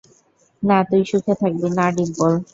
[0.63, 2.31] না তুই সুখে থাকবি, না ডিম্পল!